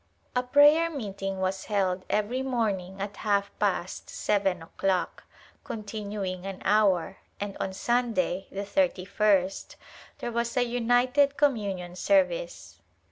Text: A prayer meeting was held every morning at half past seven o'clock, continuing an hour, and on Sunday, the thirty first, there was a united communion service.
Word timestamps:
A 0.35 0.41
prayer 0.41 0.89
meeting 0.89 1.41
was 1.41 1.65
held 1.65 2.05
every 2.09 2.41
morning 2.41 2.99
at 2.99 3.17
half 3.17 3.51
past 3.59 4.09
seven 4.09 4.63
o'clock, 4.63 5.25
continuing 5.63 6.43
an 6.43 6.59
hour, 6.65 7.17
and 7.39 7.55
on 7.59 7.71
Sunday, 7.71 8.47
the 8.51 8.65
thirty 8.65 9.05
first, 9.05 9.75
there 10.17 10.31
was 10.31 10.57
a 10.57 10.65
united 10.65 11.37
communion 11.37 11.95
service. 11.95 12.81